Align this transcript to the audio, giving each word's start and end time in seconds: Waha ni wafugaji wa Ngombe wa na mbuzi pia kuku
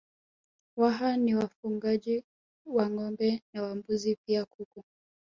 Waha 0.77 1.17
ni 1.17 1.35
wafugaji 1.35 2.23
wa 2.65 2.89
Ngombe 2.89 3.41
wa 3.53 3.61
na 3.69 3.75
mbuzi 3.75 4.17
pia 4.25 4.45
kuku 4.45 4.83